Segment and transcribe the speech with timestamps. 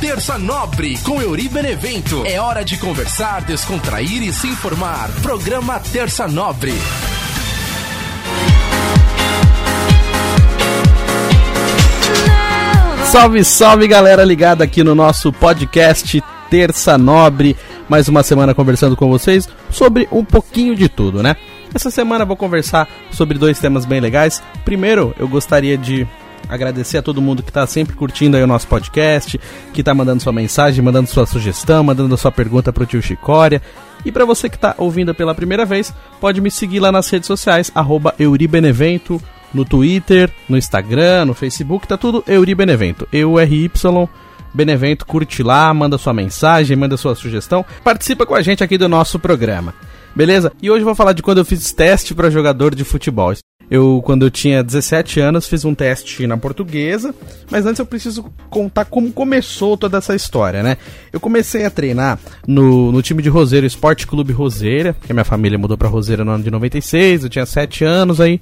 [0.00, 2.22] Terça Nobre com Euri Benevento.
[2.26, 5.08] É hora de conversar, descontrair e se informar.
[5.22, 6.74] Programa Terça Nobre.
[13.06, 17.56] Salve, salve galera ligada aqui no nosso podcast Terça Nobre.
[17.88, 21.36] Mais uma semana conversando com vocês sobre um pouquinho de tudo, né?
[21.74, 24.42] Essa semana vou conversar sobre dois temas bem legais.
[24.62, 26.06] Primeiro, eu gostaria de
[26.48, 29.40] agradecer a todo mundo que está sempre curtindo aí o nosso podcast,
[29.72, 33.60] que está mandando sua mensagem, mandando sua sugestão, mandando sua pergunta pro tio Chicória.
[34.04, 37.26] E para você que está ouvindo pela primeira vez, pode me seguir lá nas redes
[37.26, 39.20] sociais, arroba Euribenevento,
[39.52, 43.08] no Twitter, no Instagram, no Facebook, tá tudo Euribenevento.
[43.12, 43.70] E-U-R-Y
[44.56, 48.88] Benevento, curte lá, manda sua mensagem, manda sua sugestão, participa com a gente aqui do
[48.88, 49.74] nosso programa.
[50.16, 50.50] Beleza?
[50.62, 53.34] E hoje eu vou falar de quando eu fiz teste para jogador de futebol.
[53.70, 57.14] Eu, quando eu tinha 17 anos, fiz um teste na portuguesa,
[57.50, 60.78] mas antes eu preciso contar como começou toda essa história, né?
[61.12, 65.24] Eu comecei a treinar no, no time de Roseiro, Esporte Clube Roseira, que a minha
[65.24, 68.40] família mudou pra Roseira no ano de 96, eu tinha 7 anos aí.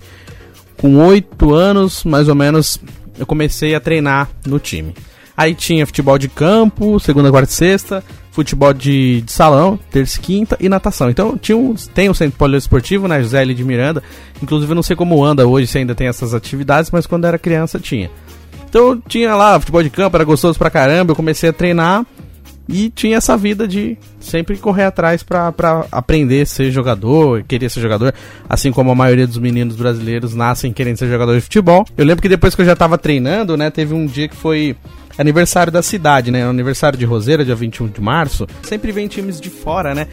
[0.77, 2.79] Com 8 anos, mais ou menos,
[3.19, 4.95] eu comecei a treinar no time.
[5.37, 8.05] Aí tinha futebol de campo, segunda, quarta e sexta,
[8.35, 11.09] futebol de, de salão, terça e quinta e natação.
[11.09, 13.55] Então tinha um, tem o centro poliesportivo, né, José L.
[13.55, 14.03] de Miranda.
[14.43, 17.39] Inclusive eu não sei como anda hoje, se ainda tem essas atividades, mas quando era
[17.39, 18.11] criança tinha.
[18.69, 22.05] Então tinha lá futebol de campo, era gostoso pra caramba, eu comecei a treinar
[22.69, 25.53] e tinha essa vida de sempre correr atrás para
[25.93, 28.13] aprender a ser jogador, querer ser jogador,
[28.49, 31.85] assim como a maioria dos meninos brasileiros nascem querendo ser jogador de futebol.
[31.97, 34.75] Eu lembro que depois que eu já tava treinando, né, teve um dia que foi
[35.19, 36.45] aniversário da cidade, né?
[36.45, 38.47] Aniversário de Roseira, dia 21 de março.
[38.63, 40.07] Sempre vem times de fora, né?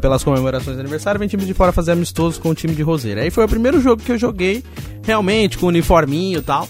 [0.00, 3.22] Pelas comemorações de aniversário, vem times de fora fazer amistosos com o time de Roseira.
[3.22, 4.64] Aí foi o primeiro jogo que eu joguei,
[5.02, 6.68] realmente, com uniforminho e tal.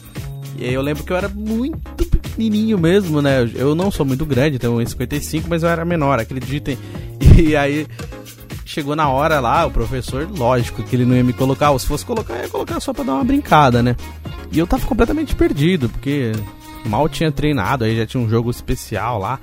[0.58, 3.50] E aí eu lembro que eu era muito pequenininho mesmo, né?
[3.54, 6.78] Eu não sou muito grande, tenho 1,55, mas eu era menor, acreditem.
[7.40, 7.86] E aí
[8.66, 11.86] chegou na hora lá, o professor, lógico que ele não ia me colocar, ou se
[11.86, 13.96] fosse colocar, ia colocar só pra dar uma brincada, né?
[14.52, 16.32] E eu tava completamente perdido, porque
[16.86, 19.38] mal tinha treinado, aí já tinha um jogo especial lá.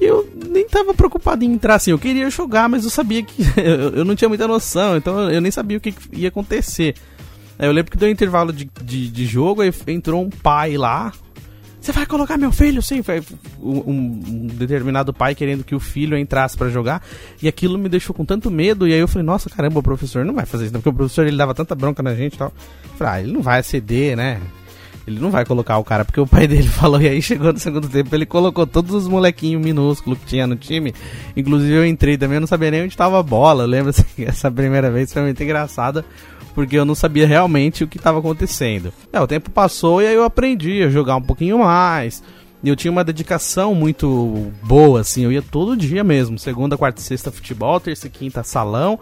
[0.00, 3.42] E eu nem tava preocupado em entrar assim, eu queria jogar, mas eu sabia que
[3.94, 6.94] eu não tinha muita noção, então eu nem sabia o que ia acontecer.
[7.58, 10.78] Aí eu lembro que deu um intervalo de, de, de jogo, aí entrou um pai
[10.78, 11.12] lá.
[11.78, 12.82] Você vai colocar meu filho?
[12.82, 13.22] Sim, foi
[13.58, 17.02] um, um determinado pai querendo que o filho entrasse para jogar.
[17.42, 18.86] E aquilo me deixou com tanto medo.
[18.86, 21.26] E aí eu falei, nossa, caramba, o professor não vai fazer isso, porque o professor
[21.26, 22.52] ele dava tanta bronca na gente e tal.
[22.84, 24.40] Eu falei, ah, ele não vai ceder, né?
[25.10, 27.58] Ele não vai colocar o cara, porque o pai dele falou, e aí chegou no
[27.58, 30.94] segundo tempo, ele colocou todos os molequinhos minúsculos que tinha no time.
[31.36, 33.64] Inclusive eu entrei também, eu não sabia nem onde estava a bola.
[33.66, 36.04] Lembra assim, essa primeira vez foi muito engraçada,
[36.54, 38.92] porque eu não sabia realmente o que estava acontecendo.
[39.12, 42.22] É, o tempo passou e aí eu aprendi a jogar um pouquinho mais.
[42.62, 46.38] Eu tinha uma dedicação muito boa, assim, eu ia todo dia mesmo.
[46.38, 48.98] Segunda, quarta e sexta futebol, terça e quinta salão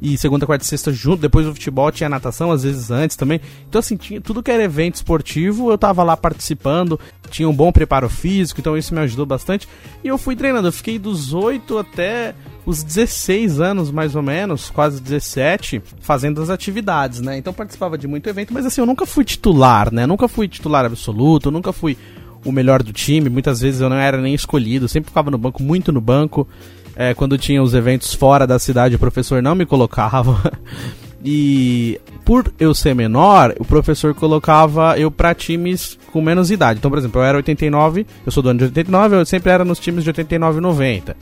[0.00, 1.20] e segunda, quarta e sexta junto.
[1.20, 3.40] Depois do futebol tinha natação, às vezes antes também.
[3.68, 6.98] Então, assim, tinha tudo que era evento esportivo, eu tava lá participando,
[7.30, 9.68] tinha um bom preparo físico, então isso me ajudou bastante.
[10.02, 12.34] E eu fui treinando, eu fiquei dos 8 até
[12.64, 17.36] os 16 anos, mais ou menos, quase 17, fazendo as atividades, né?
[17.36, 20.06] Então participava de muito evento, mas assim, eu nunca fui titular, né?
[20.06, 21.96] nunca fui titular absoluto, nunca fui
[22.44, 25.62] o melhor do time, muitas vezes eu não era nem escolhido, sempre ficava no banco,
[25.62, 26.48] muito no banco
[26.94, 30.52] é, quando tinha os eventos fora da cidade, o professor não me colocava.
[31.22, 36.78] E por eu ser menor, o professor colocava eu para times com menos idade.
[36.78, 39.62] Então, por exemplo, eu era 89, eu sou do ano de 89, eu sempre era
[39.62, 41.16] nos times de 89 e 90.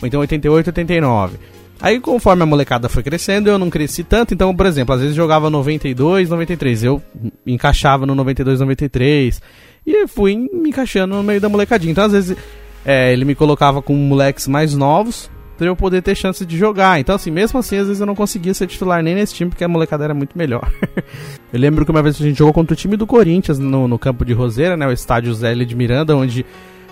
[0.00, 1.36] Ou então 88 e 89.
[1.80, 4.32] Aí, conforme a molecada foi crescendo, eu não cresci tanto.
[4.32, 6.84] Então, por exemplo, às vezes jogava 92, 93.
[6.84, 7.02] Eu
[7.46, 9.42] encaixava no 92, 93.
[9.86, 11.92] E fui me encaixando no meio da molecadinha.
[11.92, 12.36] Então, às vezes,
[12.84, 16.98] é, ele me colocava com moleques mais novos pra eu poder ter chance de jogar.
[16.98, 19.64] Então, assim, mesmo assim, às vezes eu não conseguia ser titular nem nesse time, porque
[19.64, 20.70] a molecada era muito melhor.
[21.52, 23.98] eu lembro que uma vez a gente jogou contra o time do Corinthians no, no
[23.98, 24.86] campo de Roseira, né?
[24.86, 25.64] O estádio Zé L.
[25.64, 26.44] de Miranda, onde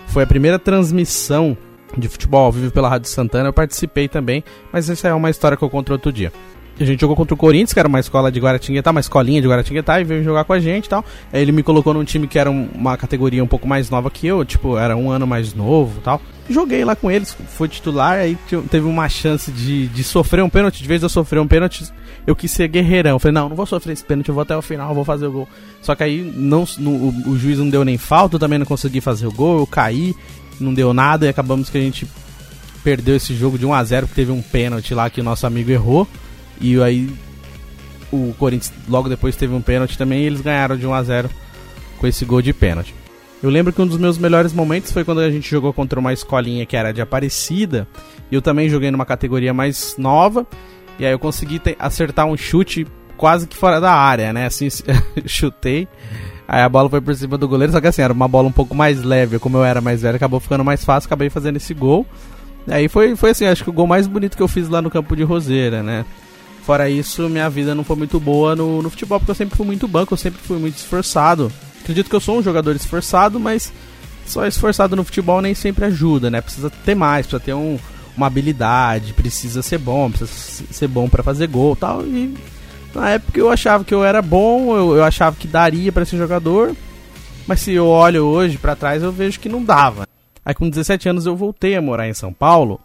[0.07, 1.57] foi a primeira transmissão
[1.97, 3.49] de futebol ao vivo pela Rádio Santana.
[3.49, 6.31] Eu participei também, mas essa é uma história que eu conto outro dia.
[6.79, 9.47] A gente jogou contra o Corinthians, que era uma escola de Guaratinguetá, uma escolinha de
[9.47, 11.05] Guaratinguetá, e veio jogar com a gente e tal.
[11.31, 14.25] Aí ele me colocou num time que era uma categoria um pouco mais nova que
[14.25, 16.19] eu, tipo, era um ano mais novo tal.
[16.49, 18.37] Joguei lá com eles, foi titular, aí
[18.69, 20.81] teve uma chance de, de sofrer um pênalti.
[20.81, 21.85] De vez eu sofrer um pênalti,
[22.25, 23.11] eu quis ser guerreirão.
[23.11, 25.27] Eu falei, não, não vou sofrer esse pênalti, eu vou até o final, vou fazer
[25.27, 25.47] o gol.
[25.81, 28.65] Só que aí não, no, o, o juiz não deu nem falta, eu também não
[28.65, 30.13] consegui fazer o gol, eu caí,
[30.59, 32.07] não deu nada, e acabamos que a gente
[32.83, 35.47] perdeu esse jogo de 1 a 0 porque teve um pênalti lá que o nosso
[35.47, 36.07] amigo errou.
[36.63, 37.09] E aí
[38.09, 41.29] o Corinthians logo depois teve um pênalti também e eles ganharam de 1 a 0
[41.99, 42.95] com esse gol de pênalti.
[43.43, 46.13] Eu lembro que um dos meus melhores momentos foi quando a gente jogou contra uma
[46.13, 47.85] escolinha que era de Aparecida.
[48.31, 50.47] E eu também joguei numa categoria mais nova.
[50.97, 52.87] E aí eu consegui acertar um chute
[53.17, 54.45] quase que fora da área, né?
[54.45, 54.69] Assim,
[55.27, 55.89] chutei.
[56.47, 58.51] Aí a bola foi por cima do goleiro, só que assim, era uma bola um
[58.51, 59.37] pouco mais leve.
[59.39, 62.05] Como eu era mais velho, acabou ficando mais fácil, acabei fazendo esse gol.
[62.65, 64.89] Aí foi, foi assim, acho que o gol mais bonito que eu fiz lá no
[64.89, 66.05] campo de Roseira, né?
[66.65, 69.65] Fora isso, minha vida não foi muito boa no, no futebol, porque eu sempre fui
[69.65, 71.51] muito banco, eu sempre fui muito esforçado.
[71.81, 73.73] Acredito que eu sou um jogador esforçado, mas
[74.25, 76.39] só esforçado no futebol nem sempre ajuda, né?
[76.39, 77.77] Precisa ter mais, precisa ter um,
[78.15, 82.05] uma habilidade, precisa ser bom, precisa ser bom para fazer gol tal.
[82.05, 82.33] E
[82.95, 86.17] na época eu achava que eu era bom, eu, eu achava que daria para ser
[86.17, 86.73] jogador,
[87.45, 90.07] mas se eu olho hoje para trás eu vejo que não dava.
[90.45, 92.79] Aí com 17 anos eu voltei a morar em São Paulo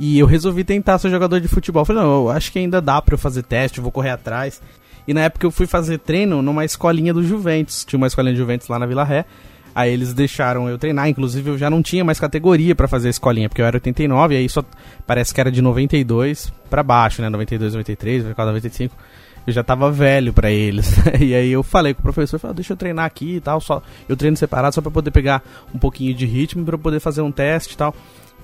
[0.00, 1.84] e eu resolvi tentar ser jogador de futebol.
[1.84, 4.62] falei, não, eu acho que ainda dá para eu fazer teste, vou correr atrás.
[5.06, 7.84] E na época eu fui fazer treino numa escolinha do Juventus.
[7.84, 9.26] Tinha uma escolinha de Juventus lá na Vila Ré.
[9.74, 13.10] Aí eles deixaram eu treinar, inclusive eu já não tinha mais categoria para fazer a
[13.10, 14.64] escolinha, porque eu era 89, e aí só
[15.06, 17.28] parece que era de 92 para baixo, né?
[17.28, 18.96] 92, 93, 95.
[19.46, 20.96] Eu já tava velho para eles.
[21.20, 23.60] e aí eu falei com o professor, falei, ah, deixa eu treinar aqui e tal,
[23.60, 25.42] só eu treino separado só para poder pegar
[25.74, 27.94] um pouquinho de ritmo para poder fazer um teste e tal.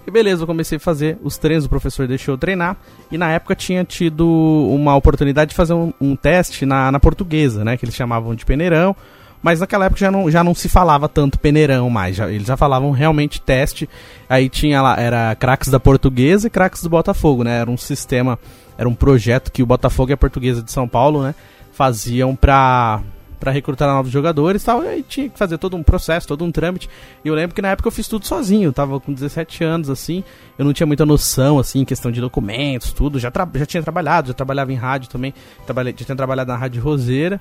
[0.06, 2.76] E beleza, eu comecei a fazer os treinos, o professor deixou eu treinar.
[3.10, 4.26] E na época tinha tido
[4.70, 7.76] uma oportunidade de fazer um, um teste na, na portuguesa, né?
[7.76, 8.94] Que eles chamavam de peneirão.
[9.42, 12.16] Mas naquela época já não, já não se falava tanto peneirão mais.
[12.16, 13.88] Já, eles já falavam realmente teste.
[14.28, 17.58] Aí tinha lá, era craques da portuguesa e craques do Botafogo, né?
[17.60, 18.38] Era um sistema,
[18.78, 21.34] era um projeto que o Botafogo e a portuguesa de São Paulo, né?
[21.72, 23.02] Faziam pra,
[23.38, 24.84] para recrutar novos jogadores tal.
[24.84, 26.88] E tinha que fazer todo um processo, todo um trâmite.
[27.24, 29.90] E eu lembro que na época eu fiz tudo sozinho, eu tava com 17 anos,
[29.90, 30.22] assim.
[30.58, 33.18] Eu não tinha muita noção, assim, questão de documentos, tudo.
[33.18, 35.34] Já, já tinha trabalhado, já trabalhava em rádio também.
[35.64, 37.40] Trabalhei, já tinha trabalhado na Rádio Roseira.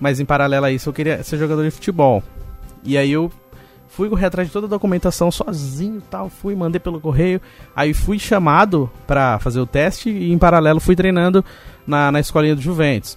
[0.00, 2.22] Mas em paralelo a isso eu queria ser jogador de futebol.
[2.82, 3.30] E aí eu
[3.94, 7.40] fui correr atrás de toda a documentação sozinho tal, fui, mandei pelo correio,
[7.76, 11.44] aí fui chamado para fazer o teste e em paralelo fui treinando
[11.86, 13.16] na, na escolinha do Juventus.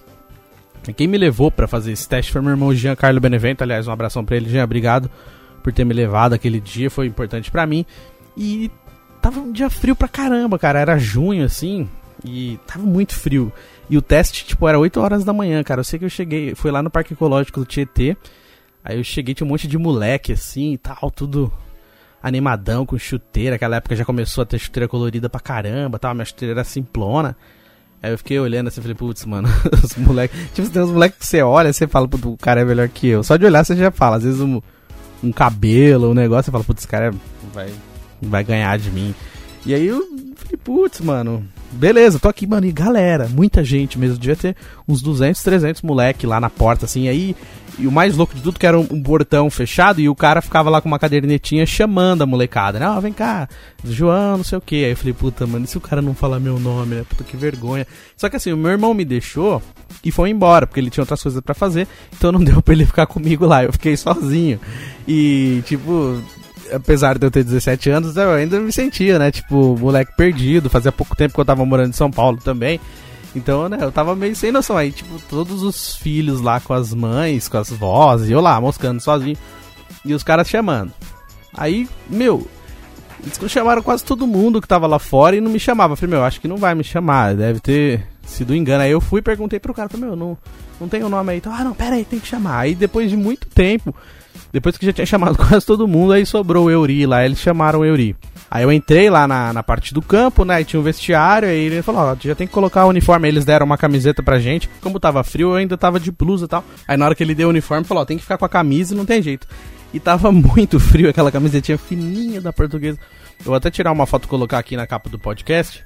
[0.92, 3.62] Quem me levou para fazer esse teste foi meu irmão Jean Carlos Benevento.
[3.62, 4.64] Aliás, um abração para ele, Jean.
[4.64, 5.10] Obrigado
[5.62, 7.84] por ter me levado aquele dia, foi importante para mim.
[8.36, 8.70] E
[9.20, 10.78] tava um dia frio pra caramba, cara.
[10.78, 11.88] Era junho assim,
[12.24, 13.52] e tava muito frio.
[13.90, 15.80] E o teste, tipo, era 8 horas da manhã, cara.
[15.80, 18.16] Eu sei que eu cheguei, fui lá no Parque Ecológico do Tietê.
[18.84, 21.52] Aí eu cheguei, tinha um monte de moleque assim e tal, tudo
[22.22, 23.56] animadão, com chuteira.
[23.56, 26.14] Aquela época já começou a ter chuteira colorida pra caramba, tal.
[26.14, 27.36] Minha chuteira era simplona.
[28.02, 29.48] Aí eu fiquei olhando assim e falei, putz, mano,
[29.82, 30.38] os moleques.
[30.54, 33.08] Tipo, tem uns moleques que você olha, você fala, putz, o cara é melhor que
[33.08, 33.22] eu.
[33.24, 34.16] Só de olhar você já fala.
[34.16, 34.60] Às vezes um,
[35.22, 37.12] um cabelo, um negócio, você fala, putz, esse cara
[37.52, 37.70] vai,
[38.22, 39.14] vai ganhar de mim.
[39.68, 40.00] E aí eu
[40.34, 44.16] falei, putz, mano, beleza, tô aqui, mano, e galera, muita gente mesmo.
[44.16, 44.56] Devia ter
[44.88, 47.06] uns 200, 300 moleque lá na porta, assim.
[47.06, 47.36] Aí
[47.78, 50.40] e o mais louco de tudo que era um, um, portão fechado e o cara
[50.40, 52.88] ficava lá com uma cadernetinha chamando a molecada, né?
[52.88, 53.46] Ó, oh, vem cá,
[53.84, 54.86] João, não sei o que.
[54.86, 57.04] Aí eu falei, puta, mano, e se o cara não falar meu nome, né?
[57.06, 57.86] Puta, que vergonha.
[58.16, 59.62] Só que assim, o meu irmão me deixou
[60.02, 61.86] e foi embora, porque ele tinha outras coisas para fazer,
[62.16, 63.64] então não deu pra ele ficar comigo lá.
[63.64, 64.58] Eu fiquei sozinho.
[65.06, 66.22] E, tipo,
[66.72, 69.30] apesar de eu ter 17 anos, eu ainda me sentia, né?
[69.30, 70.70] Tipo, moleque perdido.
[70.70, 72.80] Fazia pouco tempo que eu tava morando em São Paulo também.
[73.34, 74.76] Então, né, eu tava meio sem noção.
[74.76, 78.60] Aí, tipo, todos os filhos lá com as mães, com as vozes, e eu lá,
[78.60, 79.36] moscando sozinho.
[80.04, 80.92] E os caras chamando.
[81.52, 82.46] Aí, meu,
[83.22, 85.92] eles chamaram quase todo mundo que tava lá fora e não me chamava.
[85.92, 88.84] Eu falei, meu, acho que não vai me chamar, deve ter sido engano.
[88.84, 90.38] Aí eu fui e perguntei pro cara, falei, meu, não,
[90.80, 91.38] não tem o nome aí.
[91.38, 92.60] Então, ah, não, pera aí, tem que chamar.
[92.60, 93.94] Aí depois de muito tempo,
[94.52, 97.80] depois que já tinha chamado quase todo mundo, aí sobrou o Euri lá, eles chamaram
[97.80, 98.16] o Euri.
[98.50, 100.60] Aí eu entrei lá na, na parte do campo, né?
[100.60, 103.26] E tinha um vestiário, aí ele falou, ó, já tem que colocar o uniforme.
[103.26, 104.68] Aí eles deram uma camiseta pra gente.
[104.80, 106.64] Como tava frio, eu ainda tava de blusa e tal.
[106.86, 108.48] Aí na hora que ele deu o uniforme, falou, ó, tem que ficar com a
[108.48, 109.46] camisa não tem jeito.
[109.92, 112.98] E tava muito frio aquela camisetinha fininha da portuguesa.
[113.40, 115.84] Eu vou até tirar uma foto e colocar aqui na capa do podcast.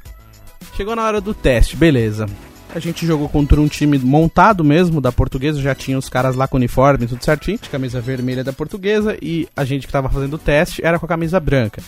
[0.77, 2.27] Chegou na hora do teste, beleza.
[2.75, 6.49] A gente jogou contra um time montado mesmo da portuguesa, já tinha os caras lá
[6.49, 10.35] com uniforme, tudo certinho, de camisa vermelha da portuguesa, e a gente que tava fazendo
[10.35, 11.83] o teste era com a camisa branca.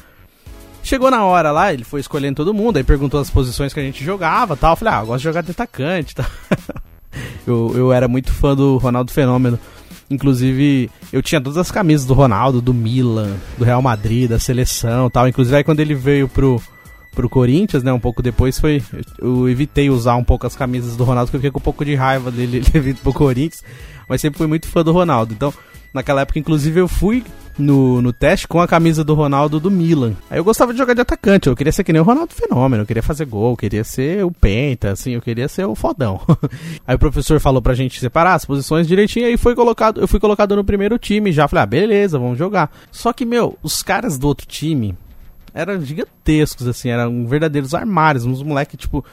[0.83, 3.83] Chegou na hora lá, ele foi escolhendo todo mundo, aí perguntou as posições que a
[3.83, 4.73] gente jogava tal.
[4.73, 6.27] Eu falei, ah, eu gosto de jogar de atacante tal.
[7.47, 9.59] eu, eu era muito fã do Ronaldo Fenômeno.
[10.11, 15.09] Inclusive, eu tinha todas as camisas do Ronaldo, do Milan, do Real Madrid, da seleção
[15.09, 15.27] tal.
[15.27, 16.61] Inclusive, aí quando ele veio pro,
[17.15, 18.83] pro Corinthians, né, um pouco depois, foi.
[19.19, 21.85] Eu evitei usar um pouco as camisas do Ronaldo, porque eu fiquei com um pouco
[21.85, 23.63] de raiva dele ele vir pro Corinthians.
[24.09, 25.33] Mas sempre fui muito fã do Ronaldo.
[25.33, 25.53] Então,
[25.95, 27.23] Naquela época, inclusive, eu fui
[27.57, 30.15] no, no teste com a camisa do Ronaldo do Milan.
[30.29, 32.83] Aí eu gostava de jogar de atacante, eu queria ser que nem o Ronaldo Fenômeno,
[32.83, 36.21] eu queria fazer gol, eu queria ser o Penta, assim, eu queria ser o fodão.
[36.85, 40.19] aí o professor falou pra gente separar as posições direitinho, aí foi colocado, eu fui
[40.19, 41.47] colocado no primeiro time já.
[41.47, 42.73] Falei, ah, beleza, vamos jogar.
[42.91, 44.97] Só que, meu, os caras do outro time
[45.55, 49.05] eram gigantescos, assim, eram verdadeiros armários, uns moleques, tipo,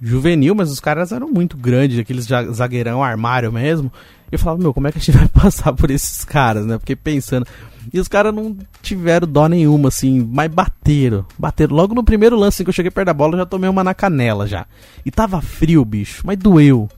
[0.00, 3.90] juvenil, mas os caras eram muito grandes, aqueles zagueirão armário mesmo.
[4.30, 6.78] Eu falava, meu, como é que a gente vai passar por esses caras, né?
[6.78, 7.46] Fiquei pensando.
[7.92, 11.24] E os caras não tiveram dó nenhuma, assim, mas bateram.
[11.38, 11.74] Bateram.
[11.74, 13.84] Logo no primeiro lance assim, que eu cheguei perto da bola, eu já tomei uma
[13.84, 14.66] na canela já.
[15.04, 16.88] E tava frio, bicho, mas doeu.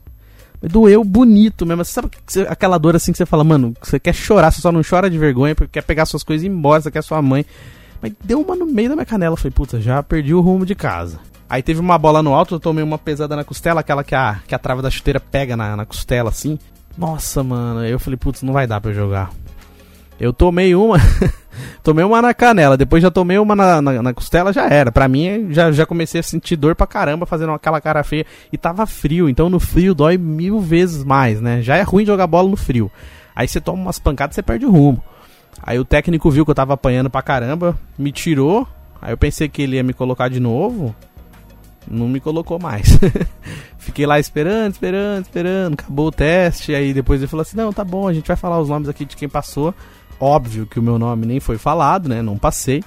[0.60, 1.84] Mas doeu bonito mesmo.
[1.84, 2.10] Você sabe
[2.48, 5.18] aquela dor assim que você fala, mano, você quer chorar, você só não chora de
[5.18, 7.44] vergonha porque quer pegar suas coisas e ir embora, você quer sua mãe.
[8.00, 9.32] Mas deu uma no meio da minha canela.
[9.32, 11.18] Eu falei, puta, já perdi o rumo de casa.
[11.48, 14.38] Aí teve uma bola no alto, eu tomei uma pesada na costela, aquela que a,
[14.46, 16.58] que a trava da chuteira pega na, na costela assim.
[16.96, 17.84] Nossa, mano.
[17.84, 19.30] Eu falei, putz, não vai dar pra eu jogar.
[20.20, 20.98] Eu tomei uma.
[21.82, 24.90] tomei uma na canela, depois já tomei uma na, na, na, costela, já era.
[24.90, 28.26] Pra mim, já, já comecei a sentir dor pra caramba fazendo aquela cara feia.
[28.52, 31.62] E tava frio, então no frio dói mil vezes mais, né?
[31.62, 32.90] Já é ruim jogar bola no frio.
[33.34, 35.02] Aí você toma umas pancadas e você perde o rumo.
[35.62, 38.66] Aí o técnico viu que eu tava apanhando pra caramba, me tirou.
[39.00, 40.94] Aí eu pensei que ele ia me colocar de novo
[41.90, 42.98] não me colocou mais.
[43.78, 45.74] Fiquei lá esperando, esperando, esperando.
[45.74, 46.74] Acabou o teste.
[46.74, 49.04] Aí depois ele falou assim: Não, tá bom, a gente vai falar os nomes aqui
[49.04, 49.74] de quem passou.
[50.20, 52.22] Óbvio que o meu nome nem foi falado, né?
[52.22, 52.82] Não passei.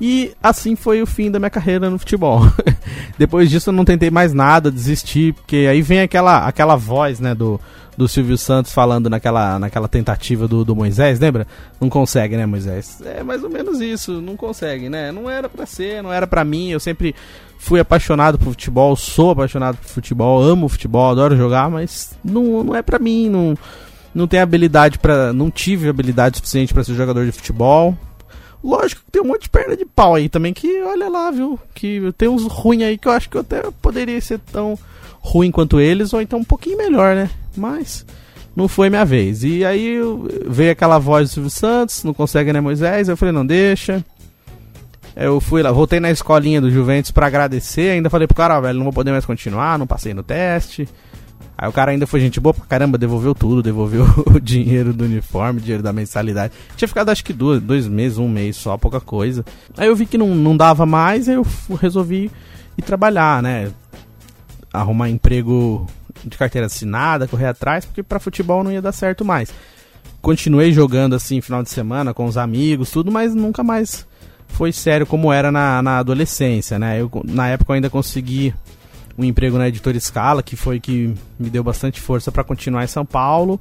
[0.00, 2.40] E assim foi o fim da minha carreira no futebol.
[3.18, 7.34] depois disso eu não tentei mais nada, desisti, porque aí vem aquela, aquela voz, né,
[7.34, 7.58] do,
[7.96, 11.46] do Silvio Santos falando naquela, naquela tentativa do, do Moisés, lembra?
[11.80, 13.00] Não consegue, né, Moisés?
[13.04, 15.10] É mais ou menos isso, não consegue, né?
[15.10, 17.14] Não era para ser, não era para mim, eu sempre
[17.58, 22.74] fui apaixonado por futebol, sou apaixonado por futebol, amo futebol, adoro jogar, mas não, não
[22.74, 23.56] é para mim, não
[24.14, 27.94] não tenho habilidade para, não tive habilidade suficiente para ser jogador de futebol.
[28.66, 31.56] Lógico que tem um monte de perna de pau aí também que olha lá, viu?
[31.72, 34.76] Que tem uns ruins aí que eu acho que eu até poderia ser tão
[35.20, 37.30] ruim quanto eles ou então um pouquinho melhor, né?
[37.56, 38.04] Mas
[38.56, 39.44] não foi minha vez.
[39.44, 39.98] E aí
[40.48, 43.08] veio aquela voz do Silvio Santos, não consegue né, Moisés?
[43.08, 44.04] Eu falei, não deixa.
[45.14, 48.78] Eu fui lá, voltei na escolinha do Juventus para agradecer, ainda falei pro cara, velho,
[48.78, 50.88] não vou poder mais continuar, não passei no teste.
[51.58, 55.04] Aí o cara ainda foi gente boa pra caramba, devolveu tudo, devolveu o dinheiro do
[55.04, 56.52] uniforme, dinheiro da mensalidade.
[56.76, 59.44] Tinha ficado acho que dois, meses, um mês só, pouca coisa.
[59.76, 61.46] Aí eu vi que não, não dava mais, aí eu
[61.80, 62.30] resolvi
[62.76, 63.72] ir trabalhar, né?
[64.70, 65.86] Arrumar emprego
[66.22, 69.52] de carteira assinada, correr atrás, porque para futebol não ia dar certo mais.
[70.20, 74.06] Continuei jogando assim final de semana com os amigos, tudo, mas nunca mais
[74.48, 77.00] foi sério como era na, na adolescência, né?
[77.00, 78.54] Eu, na época eu ainda consegui
[79.18, 82.88] um emprego na editora Scala, que foi que me deu bastante força para continuar em
[82.88, 83.60] São Paulo,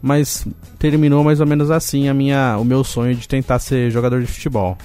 [0.00, 0.46] mas
[0.78, 4.26] terminou mais ou menos assim a minha, o meu sonho de tentar ser jogador de
[4.26, 4.76] futebol.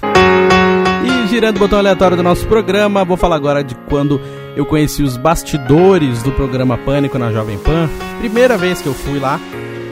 [1.04, 4.20] E girando o botão aleatório do nosso programa, vou falar agora de quando
[4.56, 7.88] eu conheci os bastidores do programa Pânico na Jovem Pan.
[8.18, 9.40] Primeira vez que eu fui lá,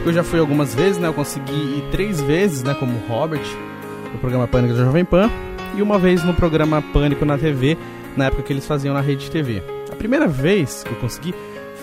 [0.04, 1.06] eu já fui algumas vezes, né?
[1.08, 2.74] Eu consegui ir três vezes, né?
[2.74, 3.44] Como Robert,
[4.12, 5.30] no programa Pânico da Jovem Pan,
[5.76, 7.76] e uma vez no programa Pânico na TV,
[8.16, 9.75] na época que eles faziam na Rede TV.
[9.96, 11.34] A primeira vez que eu consegui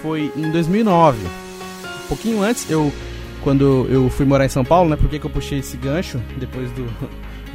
[0.03, 1.17] foi em 2009.
[1.25, 2.93] Um pouquinho antes, eu
[3.43, 4.95] quando eu fui morar em São Paulo, né?
[4.95, 6.87] Por que, eu puxei esse gancho depois do,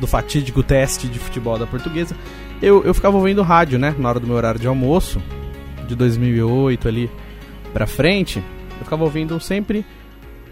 [0.00, 2.14] do fatídico teste de futebol da portuguesa?
[2.60, 3.94] Eu, eu ficava ouvindo rádio, né?
[3.96, 5.22] Na hora do meu horário de almoço,
[5.86, 7.08] de 2008 ali
[7.72, 8.42] pra frente,
[8.78, 9.86] eu ficava ouvindo sempre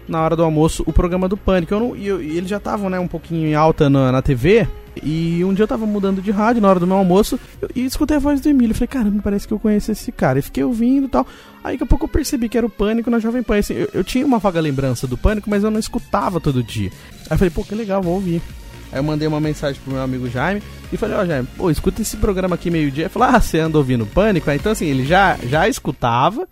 [0.07, 1.73] na hora do almoço o programa do Pânico.
[1.73, 4.65] Eu não, eles já estavam, né, um pouquinho em alta na, na TV.
[5.03, 7.85] E um dia eu tava mudando de rádio na hora do meu almoço eu, e
[7.85, 8.75] escutei a voz do Emílio.
[8.75, 10.39] Falei, caramba, parece que eu conheço esse cara.
[10.39, 11.25] E fiquei ouvindo e tal.
[11.63, 13.57] Aí daqui a pouco eu percebi que era o Pânico na Jovem Pan.
[13.57, 16.91] Assim, eu, eu tinha uma vaga lembrança do Pânico, mas eu não escutava todo dia.
[17.21, 18.41] Aí eu falei, pô, que legal, vou ouvir.
[18.91, 20.61] Aí eu mandei uma mensagem pro meu amigo Jaime
[20.91, 23.09] e falei, ó, oh, Jaime, pô, escuta esse programa aqui meio-dia.
[23.09, 24.49] Falou, ah, você anda ouvindo Pânico?
[24.49, 26.47] Aí, então, assim, ele já, já escutava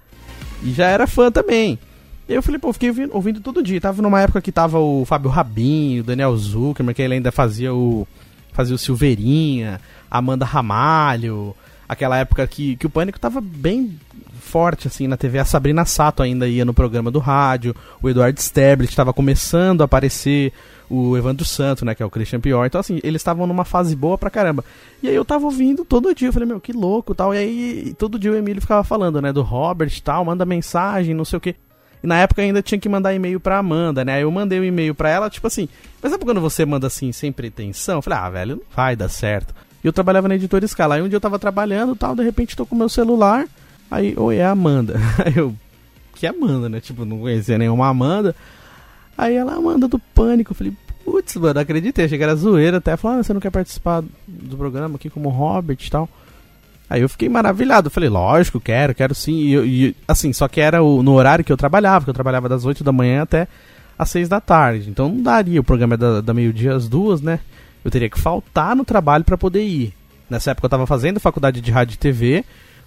[0.62, 1.80] e já era fã também.
[2.28, 3.80] E eu falei, pô, fiquei ouvindo, ouvindo, todo dia.
[3.80, 7.74] Tava numa época que tava o Fábio Rabin, o Daniel Zuckerman, que ele ainda fazia
[7.74, 8.08] o.
[8.55, 11.55] fazia o Silveirinha, Amanda Ramalho.
[11.88, 14.00] Aquela época que, que o Pânico tava bem
[14.39, 15.39] forte assim na TV.
[15.39, 17.75] A Sabrina Sato ainda ia no programa do rádio.
[18.01, 20.53] O Eduardo Sterblit estava começando a aparecer.
[20.88, 22.63] O Evandro Santo, né, que é o Christian Pior.
[22.63, 24.63] Então, assim, eles estavam numa fase boa pra caramba.
[25.01, 26.27] E aí eu tava ouvindo todo dia.
[26.27, 27.33] Eu falei, meu, que louco tal.
[27.33, 30.24] E aí todo dia o Emílio ficava falando, né, do Robert tal.
[30.24, 31.55] Manda mensagem, não sei o que.
[32.05, 34.13] E na época ainda tinha que mandar e-mail pra Amanda, né?
[34.13, 35.67] Aí eu mandei o um e-mail pra ela, tipo assim,
[36.03, 37.95] mas sabe quando você manda assim, sem pretensão?
[37.95, 39.55] Eu falei, ah, velho, não vai dar certo.
[39.83, 40.93] E eu trabalhava na editora Scala.
[40.93, 43.47] Aí um dia eu tava trabalhando tal, de repente tô com meu celular.
[43.89, 45.00] Aí, oi, é a Amanda.
[45.25, 45.55] Aí eu,
[46.13, 46.79] que Amanda, né?
[46.79, 48.35] Tipo, não conhecia nenhuma Amanda.
[49.17, 50.51] Aí ela manda do pânico.
[50.51, 52.05] Eu falei, putz, mano, acreditei.
[52.05, 52.95] Achei que era zoeira até.
[52.95, 56.07] Falou, ah, você não quer participar do programa aqui como Robert e tal.
[56.89, 57.89] Aí eu fiquei maravilhado.
[57.89, 59.34] Falei, lógico, quero, quero sim.
[59.34, 62.48] E, e, assim, só que era o, no horário que eu trabalhava, que eu trabalhava
[62.48, 63.48] das 8 da manhã até
[63.98, 64.89] às 6 da tarde.
[64.89, 65.60] Então não daria.
[65.60, 67.39] O programa é da, da meio-dia às duas, né?
[67.84, 69.94] Eu teria que faltar no trabalho para poder ir.
[70.30, 72.44] Nessa época eu estava fazendo faculdade de rádio e TV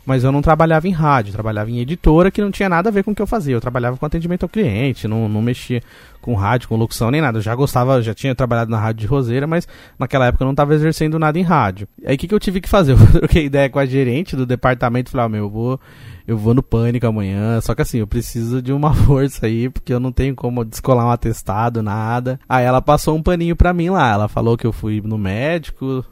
[0.09, 3.05] mas eu não trabalhava em rádio, trabalhava em editora que não tinha nada a ver
[3.05, 3.55] com o que eu fazia.
[3.55, 5.83] Eu trabalhava com atendimento ao cliente, não, não mexia
[6.23, 7.37] com rádio, com locução, nem nada.
[7.37, 10.55] Eu já gostava, já tinha trabalhado na rádio de Roseira, mas naquela época eu não
[10.55, 11.87] estava exercendo nada em rádio.
[12.07, 12.93] Aí o que, que eu tive que fazer?
[12.99, 15.81] Eu troquei ideia com a gerente do departamento e falei, ah, meu, eu vou,
[16.27, 17.61] eu vou no pânico amanhã.
[17.61, 21.05] Só que assim, eu preciso de uma força aí, porque eu não tenho como descolar
[21.05, 22.41] um atestado, nada.
[22.49, 24.11] Aí ela passou um paninho pra mim lá.
[24.11, 26.03] Ela falou que eu fui no médico,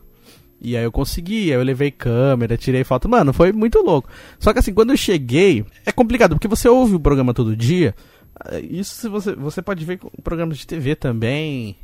[0.61, 3.09] e aí eu consegui, aí eu levei câmera, tirei foto.
[3.09, 4.09] Mano, foi muito louco.
[4.39, 7.95] Só que assim, quando eu cheguei, é complicado, porque você ouve o programa todo dia.
[8.51, 11.77] Eh, isso você, você pode ver com programas de TV também,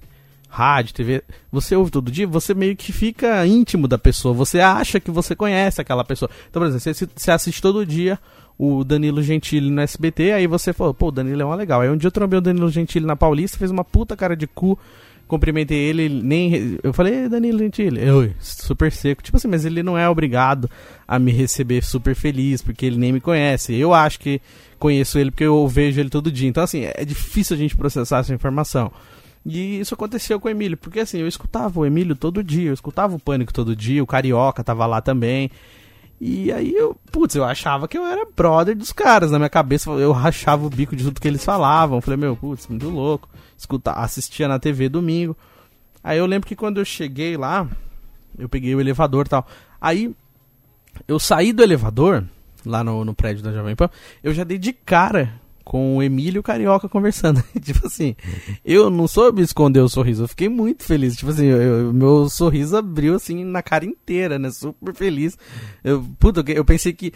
[0.48, 1.22] rádio, TV.
[1.50, 4.34] Você ouve todo dia, você meio que fica íntimo da pessoa.
[4.34, 6.30] Você acha que você conhece aquela pessoa.
[6.48, 8.18] Então, por exemplo, você, você assiste todo dia
[8.58, 11.80] o Danilo Gentili no SBT, aí você falou, pô, o Danilo é uma legal.
[11.80, 14.46] Aí um dia eu trombei o Danilo Gentili na Paulista, fez uma puta cara de
[14.46, 14.78] cu
[15.32, 16.78] cumprimentei ele, nem.
[16.82, 19.22] Eu falei, Danilo Gentili, eu, super seco.
[19.22, 20.68] Tipo assim, mas ele não é obrigado
[21.08, 23.74] a me receber super feliz, porque ele nem me conhece.
[23.74, 24.42] Eu acho que
[24.78, 26.46] conheço ele porque eu vejo ele todo dia.
[26.46, 28.92] Então, assim, é difícil a gente processar essa informação.
[29.46, 32.74] E isso aconteceu com o Emílio, porque assim, eu escutava o Emílio todo dia, eu
[32.74, 35.50] escutava o Pânico todo dia, o Carioca tava lá também.
[36.24, 39.32] E aí eu, putz, eu achava que eu era brother dos caras.
[39.32, 42.00] Na minha cabeça eu rachava o bico de tudo que eles falavam.
[42.00, 43.28] falei, meu, putz, muito louco.
[43.58, 45.36] Escuta, assistia na TV domingo.
[46.02, 47.68] Aí eu lembro que quando eu cheguei lá,
[48.38, 49.44] eu peguei o elevador e tal.
[49.80, 50.14] Aí
[51.08, 52.22] eu saí do elevador,
[52.64, 53.90] lá no, no prédio da Jovem Pan,
[54.22, 57.42] eu já dei de cara com o Emílio Carioca conversando.
[57.60, 58.14] tipo assim,
[58.64, 61.16] eu não soube esconder o sorriso, eu fiquei muito feliz.
[61.16, 64.50] Tipo assim, eu, meu sorriso abriu assim na cara inteira, né?
[64.50, 65.36] Super feliz.
[65.82, 67.12] Eu, puta, eu pensei que.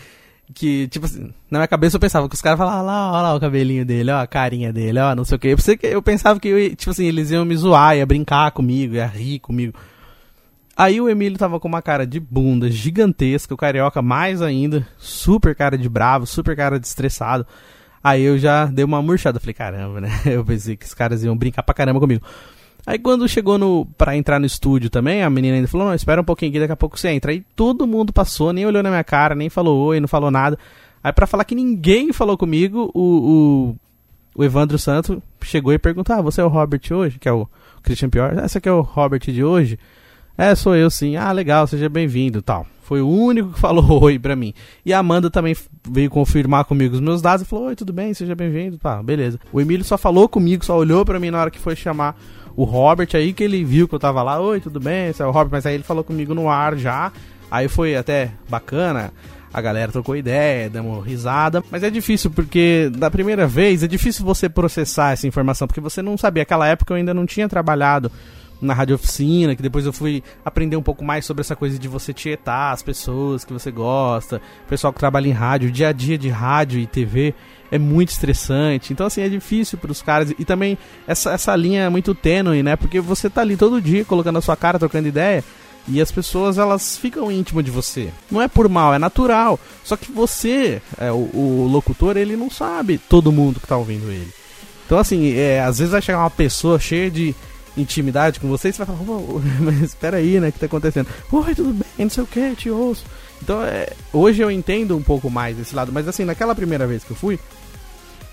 [0.55, 3.35] Que, tipo assim, na minha cabeça eu pensava que os caras falavam, lá, olha lá
[3.35, 5.49] o cabelinho dele, ó, a carinha dele, ó, não sei o que.
[5.49, 8.53] Eu, pensei que, eu pensava que, eu, tipo assim, eles iam me zoar, ia brincar
[8.53, 9.75] comigo, ia rir comigo.
[10.77, 15.55] Aí o Emílio tava com uma cara de bunda gigantesca, o carioca mais ainda, super
[15.55, 17.47] cara de bravo, super cara de estressado.
[18.07, 20.09] Aí eu já dei uma murchada, falei, caramba, né?
[20.25, 22.25] Eu pensei que os caras iam brincar pra caramba comigo.
[22.87, 26.21] Aí quando chegou no para entrar no estúdio também, a menina ainda falou: "Não, espera
[26.21, 27.33] um pouquinho que daqui a pouco você entra".
[27.33, 30.57] Aí todo mundo passou, nem olhou na minha cara, nem falou oi, não falou nada.
[31.03, 33.75] Aí para falar que ninguém falou comigo, o,
[34.37, 37.33] o, o Evandro Santos chegou e perguntou: "Ah, você é o Robert hoje?", que é
[37.33, 37.49] o
[37.83, 38.39] Christian Pior.
[38.39, 39.81] "Essa aqui é o Robert de hoje?".
[40.37, 41.17] "É, sou eu sim".
[41.17, 42.67] "Ah, legal, seja bem-vindo", tal.
[42.87, 44.55] Foi o único que falou oi pra mim.
[44.85, 45.57] E a Amanda também
[45.91, 48.15] veio confirmar comigo os meus dados e falou: Oi, tudo bem?
[48.15, 48.79] Seja bem-vindo.
[48.79, 49.41] Tá, beleza.
[49.53, 52.17] O Emílio só falou comigo, só olhou pra mim na hora que foi chamar
[52.55, 55.09] o Robert aí, que ele viu que eu tava lá: Oi, tudo bem?
[55.09, 55.51] Esse é o Robert.
[55.51, 57.11] Mas aí ele falou comigo no ar já.
[57.51, 59.13] Aí foi até bacana.
[59.53, 61.65] A galera trocou ideia, demos risada.
[61.73, 66.01] Mas é difícil, porque da primeira vez é difícil você processar essa informação, porque você
[66.03, 66.45] não sabia.
[66.45, 68.13] Aquela época eu ainda não tinha trabalhado
[68.61, 71.89] na rádio oficina, que depois eu fui aprender um pouco mais sobre essa coisa de
[71.89, 75.89] você tietar as pessoas que você gosta, o pessoal que trabalha em rádio, o dia
[75.89, 77.35] a dia de rádio e TV
[77.71, 78.93] é muito estressante.
[78.93, 80.33] Então, assim, é difícil para os caras.
[80.39, 82.77] E também essa, essa linha é muito tênue, né?
[82.77, 85.45] Porque você tá ali todo dia colocando a sua cara, trocando ideia.
[85.89, 88.11] E as pessoas, elas ficam íntimas de você.
[88.31, 89.59] Não é por mal, é natural.
[89.85, 94.11] Só que você, é, o, o locutor, ele não sabe todo mundo que tá ouvindo
[94.11, 94.33] ele.
[94.85, 97.35] Então, assim, é, às vezes vai chegar uma pessoa cheia de
[97.77, 99.21] intimidade com você, você vai falar,
[99.61, 101.09] mas espera aí, né, o que tá acontecendo?
[101.31, 103.05] Oi, tudo bem, não sei o que, te ouço.
[103.43, 107.05] Então, é, hoje eu entendo um pouco mais desse lado, mas assim, naquela primeira vez
[107.05, 107.39] que eu fui,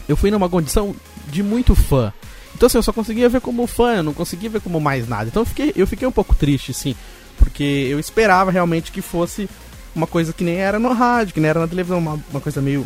[0.08, 0.96] eu fui numa condição
[1.28, 2.14] de muito fã.
[2.56, 5.26] Então, assim, eu só conseguia ver como fã, eu não conseguia ver como mais nada.
[5.28, 6.96] Então, eu fiquei, eu fiquei um pouco triste, sim,
[7.38, 9.50] porque eu esperava realmente que fosse
[9.96, 12.62] uma coisa que nem era no rádio, que nem era na televisão, uma, uma coisa
[12.62, 12.86] meio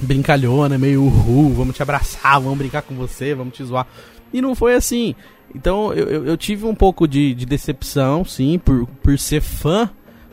[0.00, 3.86] brincalhona, meio uhul, vamos te abraçar, vamos brincar com você, vamos te zoar.
[4.32, 5.14] E não foi assim.
[5.54, 9.90] Então eu, eu, tive um pouco de, de, decepção, sim, por, por ser fã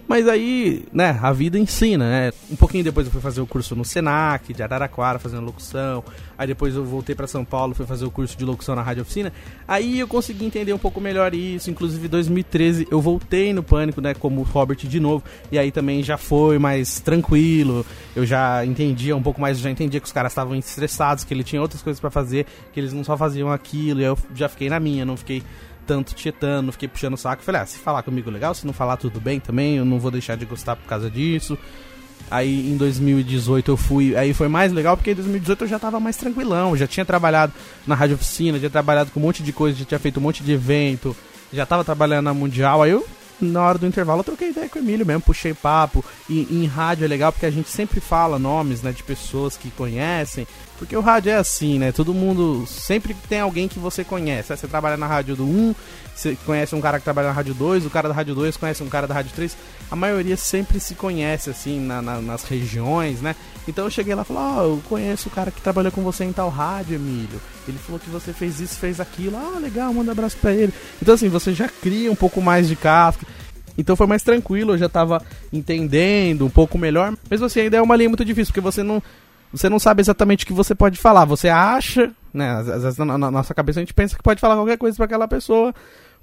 [0.07, 2.31] mas aí, né, a vida ensina, né?
[2.51, 6.03] Um pouquinho depois eu fui fazer o curso no Senac, de Araraquara, fazendo locução.
[6.37, 9.03] Aí depois eu voltei para São Paulo, fui fazer o curso de locução na Rádio
[9.03, 9.31] Oficina.
[9.67, 11.69] Aí eu consegui entender um pouco melhor isso.
[11.69, 15.23] Inclusive, em 2013 eu voltei no Pânico, né, como Robert de novo.
[15.51, 17.85] E aí também já foi mais tranquilo.
[18.15, 21.43] Eu já entendia um pouco mais, já entendia que os caras estavam estressados, que ele
[21.43, 24.01] tinha outras coisas para fazer, que eles não só faziam aquilo.
[24.01, 25.41] E eu já fiquei na minha, não fiquei
[25.85, 27.43] tanto tietando, fiquei puxando o saco.
[27.43, 30.11] Falei, ah, se falar comigo legal, se não falar tudo bem também, eu não vou
[30.11, 31.57] deixar de gostar por causa disso.
[32.29, 35.99] Aí em 2018 eu fui, aí foi mais legal porque em 2018 eu já tava
[35.99, 37.53] mais tranquilão, já tinha trabalhado
[37.85, 40.43] na rádio oficina, já trabalhado com um monte de coisa, já tinha feito um monte
[40.43, 41.15] de evento,
[41.53, 43.05] já tava trabalhando na Mundial, aí eu
[43.39, 46.03] na hora do intervalo eu troquei ideia com o Emílio mesmo, puxei papo.
[46.29, 49.69] E em rádio é legal porque a gente sempre fala nomes, né, de pessoas que
[49.71, 50.47] conhecem.
[50.77, 51.91] Porque o rádio é assim, né?
[51.91, 54.55] Todo mundo sempre tem alguém que você conhece.
[54.55, 55.75] Você trabalha na rádio do 1,
[56.13, 58.83] você conhece um cara que trabalha na rádio 2, o cara da rádio 2 conhece
[58.83, 59.55] um cara da rádio 3.
[59.89, 63.35] A maioria sempre se conhece, assim, na, na, nas regiões, né?
[63.67, 66.01] Então eu cheguei lá e falei, ó, oh, eu conheço o cara que trabalhou com
[66.01, 67.41] você em tal rádio, Emílio.
[67.67, 69.37] Ele falou que você fez isso, fez aquilo.
[69.37, 70.73] Ah, legal, manda um abraço pra ele.
[71.01, 73.25] Então assim, você já cria um pouco mais de casca.
[73.77, 77.13] Então foi mais tranquilo, eu já tava entendendo um pouco melhor.
[77.29, 79.01] Mas assim, ainda é uma linha muito difícil, porque você não,
[79.55, 81.25] você não sabe exatamente o que você pode falar.
[81.25, 82.51] Você acha, né?
[82.51, 85.27] Às vezes na, nossa cabeça a gente pensa que pode falar qualquer coisa para aquela
[85.27, 85.73] pessoa,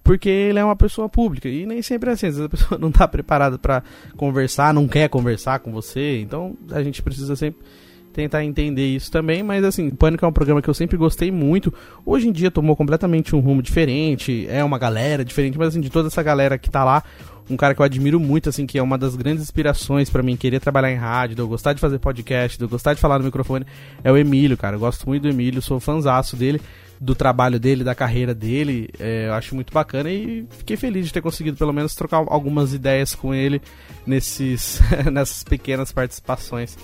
[0.04, 1.48] porque ele é uma pessoa pública.
[1.48, 2.26] E nem sempre é assim.
[2.26, 3.82] Às vezes a pessoa não tá preparada para
[4.16, 6.20] conversar, não quer conversar com você.
[6.20, 7.64] Então a gente precisa sempre
[8.12, 11.72] tentar entender isso também, mas assim, Pânico é um programa que eu sempre gostei muito.
[12.04, 15.88] Hoje em dia tomou completamente um rumo diferente, é uma galera diferente, mas assim, de
[15.88, 17.02] toda essa galera que tá lá,
[17.50, 20.36] um cara que eu admiro muito, assim, que é uma das grandes inspirações para mim
[20.36, 23.18] querer trabalhar em rádio, de eu gostar de fazer podcast, de eu gostar de falar
[23.18, 23.66] no microfone,
[24.02, 24.76] é o Emílio, cara.
[24.76, 26.60] Eu gosto muito do Emílio, sou fãzaço dele,
[27.00, 28.88] do trabalho dele, da carreira dele.
[28.98, 32.72] É, eu acho muito bacana e fiquei feliz de ter conseguido pelo menos trocar algumas
[32.72, 33.60] ideias com ele
[34.06, 34.80] nesses,
[35.12, 36.76] nessas pequenas participações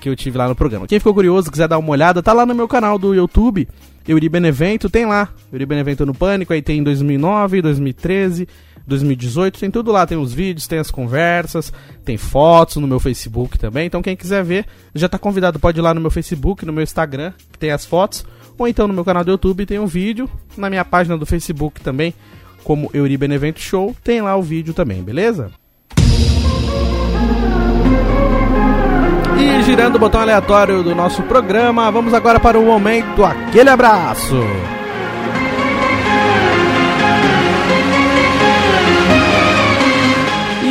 [0.00, 0.86] que eu tive lá no programa.
[0.86, 3.66] Quem ficou curioso, quiser dar uma olhada, tá lá no meu canal do YouTube,
[4.06, 8.46] Euri Benevento, tem lá, Euri Benevento no Pânico, aí tem 2009, 2013,
[8.86, 11.72] 2018, tem tudo lá, tem os vídeos, tem as conversas,
[12.04, 13.86] tem fotos no meu Facebook também.
[13.86, 16.82] Então quem quiser ver, já tá convidado, pode ir lá no meu Facebook, no meu
[16.82, 18.24] Instagram, que tem as fotos,
[18.56, 21.80] ou então no meu canal do YouTube tem um vídeo, na minha página do Facebook
[21.80, 22.14] também,
[22.62, 25.50] como Euri Benevento Show, tem lá o vídeo também, beleza?
[29.38, 34.36] E girando o botão aleatório do nosso programa, vamos agora para o momento aquele abraço.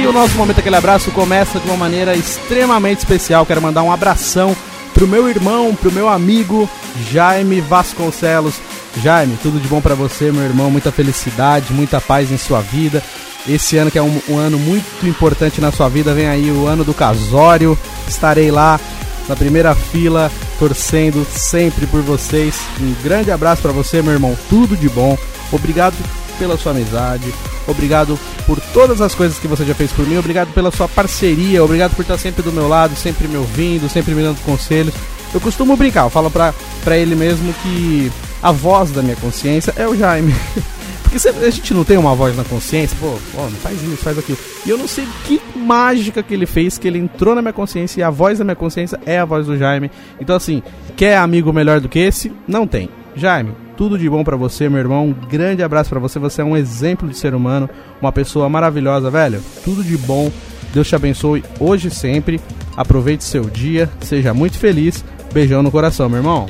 [0.08, 3.44] O nosso momento aquele abraço começa de uma maneira extremamente especial.
[3.44, 4.56] Quero mandar um abração
[4.94, 6.70] pro meu irmão, pro meu amigo
[7.12, 8.56] Jaime Vasconcelos.
[9.02, 10.70] Jaime, tudo de bom para você, meu irmão.
[10.70, 13.04] Muita felicidade, muita paz em sua vida.
[13.48, 16.68] Esse ano que é um, um, ano muito importante na sua vida, vem aí o
[16.68, 17.78] ano do casório.
[18.08, 18.80] Estarei lá
[19.28, 22.60] na primeira fila, torcendo sempre por vocês.
[22.80, 24.38] Um grande abraço para você, meu irmão.
[24.50, 25.18] Tudo de bom.
[25.52, 25.96] Obrigado
[26.36, 27.34] pela sua amizade,
[27.68, 31.64] obrigado por todas as coisas que você já fez por mim, obrigado pela sua parceria,
[31.64, 34.94] obrigado por estar sempre do meu lado, sempre me ouvindo, sempre me dando conselhos.
[35.34, 39.74] Eu costumo brincar, eu falo pra, pra ele mesmo que a voz da minha consciência
[39.76, 40.34] é o Jaime.
[41.04, 44.18] Porque a gente não tem uma voz na consciência, pô, pô, não faz isso, faz
[44.18, 44.38] aquilo.
[44.66, 48.02] E eu não sei que mágica que ele fez, que ele entrou na minha consciência
[48.02, 49.90] e a voz da minha consciência é a voz do Jaime.
[50.20, 50.62] Então, assim,
[50.96, 52.34] quer amigo melhor do que esse?
[52.46, 52.90] Não tem.
[53.16, 55.08] Jaime, tudo de bom para você, meu irmão.
[55.08, 56.20] Um grande abraço para você.
[56.20, 57.70] Você é um exemplo de ser humano,
[58.02, 59.42] uma pessoa maravilhosa, velho.
[59.64, 60.32] Tudo de bom.
[60.74, 62.40] Deus te abençoe hoje e sempre.
[62.76, 65.04] Aproveite seu dia, seja muito feliz.
[65.34, 66.48] Beijão no coração, meu irmão.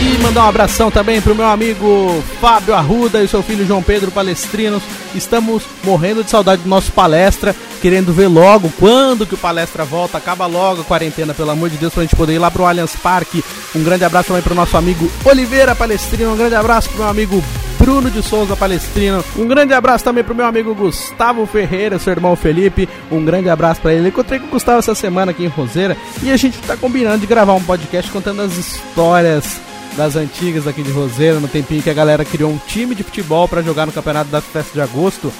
[0.00, 4.10] E mandar um abração também pro meu amigo Fábio Arruda e seu filho João Pedro
[4.10, 4.82] Palestrinos.
[5.14, 10.18] Estamos morrendo de saudade do nosso palestra, querendo ver logo quando que o palestra volta.
[10.18, 12.96] Acaba logo a quarentena, pelo amor de Deus, pra gente poder ir lá pro Allianz
[12.96, 13.44] Parque.
[13.74, 16.32] Um grande abraço também pro nosso amigo Oliveira Palestrino.
[16.32, 17.42] Um grande abraço pro meu amigo
[17.78, 19.24] Bruno de Souza Palestrino.
[19.36, 22.88] Um grande abraço também pro meu amigo Gustavo Ferreira, seu irmão Felipe.
[23.10, 24.08] Um grande abraço para ele.
[24.08, 27.26] Encontrei com o Gustavo essa semana aqui em Roseira e a gente tá combinando de
[27.26, 29.60] gravar um podcast contando as histórias
[29.96, 33.48] das antigas aqui de Roseira, no tempinho que a galera criou um time de futebol
[33.48, 35.32] para jogar no campeonato da festa de agosto.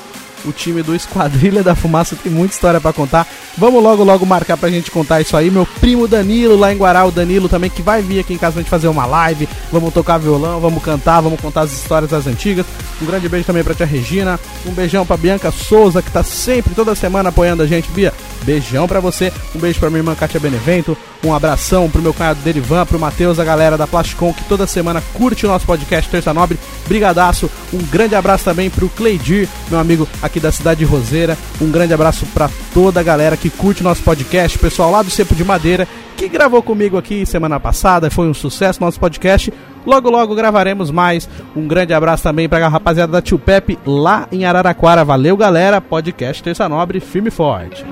[0.44, 3.26] O time do Esquadrilha da Fumaça tem muita história para contar.
[3.56, 5.50] Vamos logo, logo marcar pra gente contar isso aí.
[5.50, 8.54] Meu primo Danilo, lá em Guará, o Danilo também, que vai vir aqui em casa
[8.54, 9.48] pra gente fazer uma live.
[9.72, 12.64] Vamos tocar violão, vamos cantar, vamos contar as histórias das antigas.
[13.02, 14.38] Um grande beijo também pra tia Regina.
[14.64, 17.90] Um beijão pra Bianca Souza, que tá sempre, toda semana apoiando a gente.
[17.90, 18.12] Bia,
[18.44, 19.32] beijão pra você.
[19.54, 20.96] Um beijo pra minha irmã Kátia Benevento.
[21.24, 25.02] Um abração pro meu cunhado Derivan, pro Matheus, a galera da Plasticon, que toda semana
[25.14, 26.58] curte o nosso podcast Terça Nobre.
[26.86, 27.50] Brigadaço.
[27.72, 31.36] Um grande abraço também pro Cleidir, meu amigo aqui da cidade de Roseira.
[31.60, 35.34] Um grande abraço para toda a galera que curte nosso podcast, pessoal lá do Cepo
[35.34, 39.52] de Madeira, que gravou comigo aqui semana passada, foi um sucesso nosso podcast.
[39.88, 41.26] Logo, logo gravaremos mais.
[41.56, 45.02] Um grande abraço também para a rapaziada da Tio Pepe lá em Araraquara.
[45.02, 45.80] Valeu, galera.
[45.80, 47.86] Podcast Terça Nobre, firme e forte.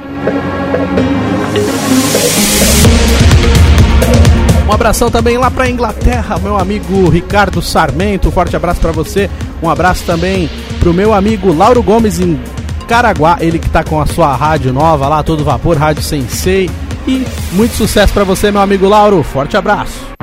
[4.69, 8.31] Um abração também lá para Inglaterra, meu amigo Ricardo Sarmento.
[8.31, 9.31] Forte abraço para você.
[9.63, 12.39] Um abraço também pro meu amigo Lauro Gomes em
[12.87, 16.69] Caraguá, ele que tá com a sua rádio nova lá, todo vapor, Rádio Sensei.
[17.09, 19.23] E muito sucesso para você, meu amigo Lauro.
[19.23, 20.16] Forte abraço.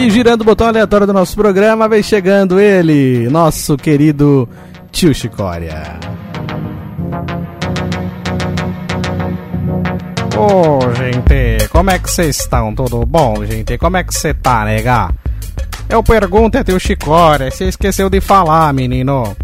[0.00, 4.48] E girando o botão aleatório do nosso programa, vem chegando ele, nosso querido
[4.92, 5.98] Tio Chicória.
[10.36, 12.72] Ô, oh, gente, como é que vocês estão?
[12.76, 13.76] Tudo bom, gente?
[13.76, 15.10] Como é que você tá, nega?
[15.88, 19.36] Eu pergunto é tio Chicória, você esqueceu de falar, menino.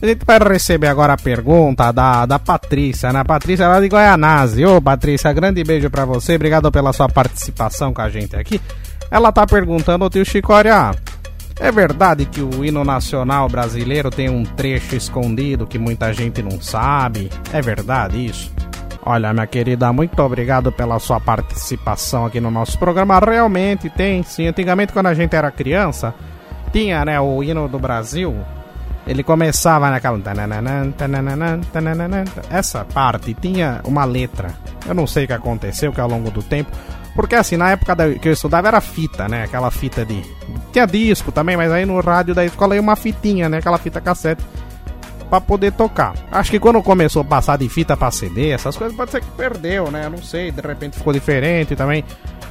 [0.00, 3.22] A gente vai receber agora a pergunta da, da Patrícia, né?
[3.22, 4.64] Patrícia lá de Goianazzi.
[4.64, 6.36] Ô, Patrícia, grande beijo pra você.
[6.36, 8.58] Obrigado pela sua participação com a gente aqui.
[9.10, 10.92] Ela tá perguntando tio Chicória.
[11.58, 16.60] É verdade que o hino nacional brasileiro tem um trecho escondido que muita gente não
[16.60, 17.28] sabe?
[17.52, 18.50] É verdade isso?
[19.04, 23.18] Olha, minha querida, muito obrigado pela sua participação aqui no nosso programa.
[23.18, 24.46] Realmente tem, sim.
[24.46, 26.14] Antigamente, quando a gente era criança,
[26.72, 28.36] tinha, né, o hino do Brasil.
[29.06, 30.20] Ele começava naquela.
[32.50, 34.50] Essa parte tinha uma letra.
[34.86, 36.70] Eu não sei o que aconteceu, que ao longo do tempo
[37.14, 39.44] porque assim, na época da, que eu estudava era fita, né?
[39.44, 40.22] Aquela fita de.
[40.72, 43.58] Tinha disco também, mas aí no rádio da escola ia uma fitinha, né?
[43.58, 44.42] Aquela fita cassete
[45.30, 46.14] para poder tocar.
[46.30, 49.30] Acho que quando começou a passar de fita para CD, essas coisas pode ser que
[49.30, 50.08] perdeu, né?
[50.08, 52.04] Não sei, de repente ficou diferente também.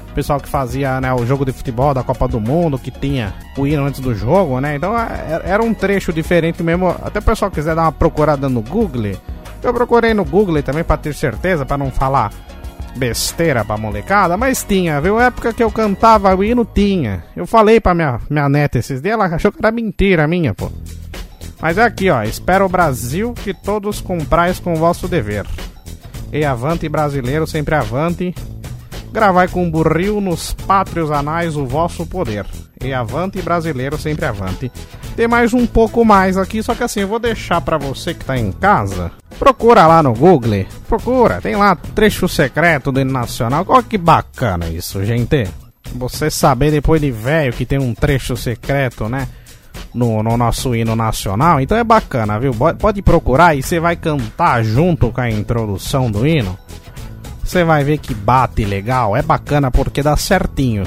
[0.10, 3.34] O pessoal que fazia né, o jogo de futebol da Copa do Mundo, que tinha
[3.58, 4.76] o hino antes do jogo, né?
[4.76, 6.90] Então é, era um trecho diferente mesmo.
[6.90, 9.18] Até o pessoal quiser dar uma procurada no Google.
[9.62, 12.32] Eu procurei no Google também para ter certeza, para não falar
[12.96, 15.20] besteira pra molecada, mas tinha, viu?
[15.20, 17.24] Época que eu cantava o hino, tinha.
[17.36, 20.72] Eu falei pra minha, minha neta esses dias, ela achou que era mentira minha, pô.
[21.62, 22.24] Mas é aqui, ó.
[22.24, 25.46] Espero o Brasil que todos comprais com o vosso dever.
[26.32, 28.34] E avante brasileiro, sempre avante.
[29.12, 32.46] Gravai com burril nos pátrios anais o vosso poder.
[32.82, 34.72] E avante brasileiro, sempre avante.
[35.16, 38.24] Tem mais um pouco mais aqui, só que assim, eu vou deixar para você que
[38.24, 40.66] tá em casa Procura lá no Google.
[40.86, 43.64] Procura, tem lá trecho secreto do nacional.
[43.70, 45.48] Olha que bacana isso, gente.
[45.96, 49.30] Você saber depois de velho que tem um trecho secreto, né?
[49.94, 51.62] No, no, nosso hino nacional.
[51.62, 52.54] Então é bacana, viu?
[52.78, 56.60] Pode procurar e você vai cantar junto com a introdução do hino.
[57.42, 59.16] Você vai ver que bate legal.
[59.16, 60.84] É bacana porque dá certinho.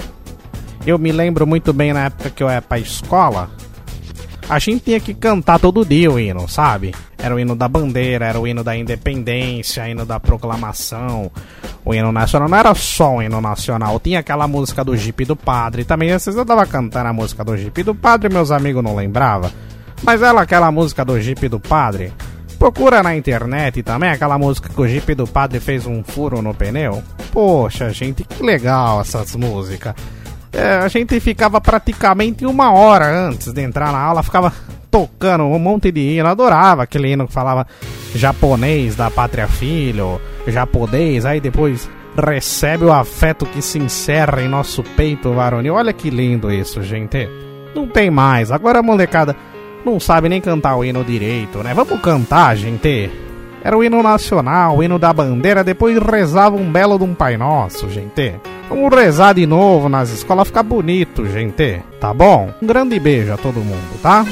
[0.86, 3.50] Eu me lembro muito bem na época que eu ia pra escola
[4.48, 6.94] a gente tinha que cantar todo dia o hino, sabe?
[7.16, 11.30] Era o hino da bandeira, era o hino da independência, hino da proclamação,
[11.84, 12.48] o hino nacional.
[12.48, 15.84] Não era só o hino nacional, tinha aquela música do Jeep do Padre.
[15.84, 19.50] Também, vezes eu tava cantando a música do Jeep do Padre meus amigos não lembravam.
[20.02, 22.12] Mas ela, aquela música do Jeep do Padre,
[22.58, 26.52] procura na internet também aquela música que o Jeep do Padre fez um furo no
[26.52, 27.02] pneu.
[27.30, 29.94] Poxa, gente, que legal essas músicas
[30.52, 34.52] é, a gente ficava praticamente uma hora antes de entrar na aula, ficava
[34.90, 36.28] tocando um monte de hino.
[36.28, 37.66] Adorava aquele hino que falava
[38.14, 44.82] japonês da pátria filho, japonês, aí depois recebe o afeto que se encerra em nosso
[44.82, 45.74] peito varonil.
[45.74, 47.26] Olha que lindo isso, gente.
[47.74, 48.52] Não tem mais.
[48.52, 49.34] Agora a molecada
[49.84, 51.72] não sabe nem cantar o hino direito, né?
[51.72, 53.10] Vamos cantar, gente.
[53.64, 57.36] Era o hino nacional, o hino da bandeira, depois rezava um belo de um Pai
[57.36, 58.34] Nosso, gente.
[58.68, 61.80] Vamos rezar de novo nas escolas, ficar bonito, gente.
[62.00, 62.52] Tá bom?
[62.60, 64.24] Um grande beijo a todo mundo, tá?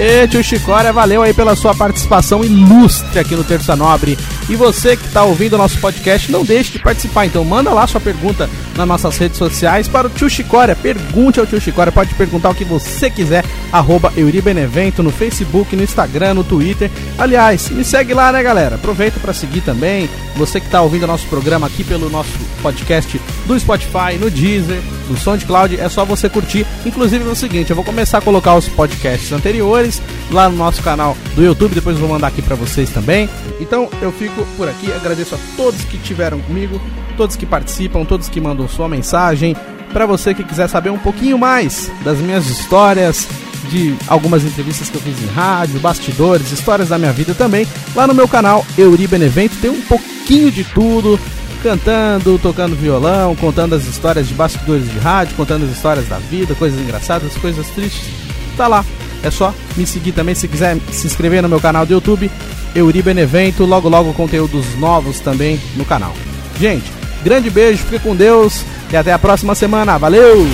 [0.00, 4.16] E tio Chicória, valeu aí pela sua participação ilustre aqui no Terça Nobre.
[4.48, 7.26] E você que está ouvindo o nosso podcast, não deixe de participar.
[7.26, 10.76] Então manda lá sua pergunta nas nossas redes sociais para o tio Chicória.
[10.76, 13.44] Pergunte ao tio Chicória, pode perguntar o que você quiser.
[13.72, 16.90] Arroba Euribenevento no Facebook, no Instagram, no Twitter.
[17.18, 18.76] Aliás, me segue lá, né, galera?
[18.76, 20.08] Aproveita para seguir também.
[20.36, 22.30] Você que está ouvindo o nosso programa aqui pelo nosso
[22.62, 26.64] podcast do Spotify, no Deezer, no SoundCloud, é só você curtir.
[26.86, 30.82] Inclusive é o seguinte, eu vou começar a colocar os podcasts anteriores lá no nosso
[30.82, 33.28] canal do YouTube, depois eu vou mandar aqui para vocês também.
[33.60, 36.80] Então eu fico por aqui, agradeço a todos que estiveram comigo,
[37.16, 39.56] todos que participam, todos que mandam sua mensagem.
[39.92, 43.26] Para você que quiser saber um pouquinho mais das minhas histórias,
[43.68, 47.66] de algumas entrevistas que eu fiz em rádio, bastidores, histórias da minha vida também.
[47.94, 51.18] Lá no meu canal Euri Benevento tem um pouquinho de tudo,
[51.62, 56.54] cantando, tocando violão, contando as histórias de bastidores de rádio, contando as histórias da vida,
[56.54, 58.08] coisas engraçadas, coisas tristes.
[58.56, 58.84] Tá lá.
[59.22, 62.30] É só me seguir também se quiser se inscrever no meu canal do YouTube,
[62.72, 66.14] Euri Benevento, logo logo conteúdos novos também no canal.
[66.60, 66.84] Gente,
[67.22, 69.98] grande beijo, fique com Deus e até a próxima semana.
[69.98, 70.46] Valeu!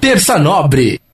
[0.00, 1.04] Terça Nobre.